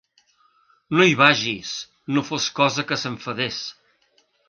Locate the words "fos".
2.33-2.51